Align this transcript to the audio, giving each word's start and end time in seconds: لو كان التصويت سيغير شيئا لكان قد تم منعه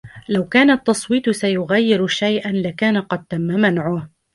لو 0.29 0.47
كان 0.49 0.69
التصويت 0.69 1.29
سيغير 1.29 2.07
شيئا 2.07 2.51
لكان 2.51 3.01
قد 3.01 3.25
تم 3.25 3.41
منعه 3.41 4.09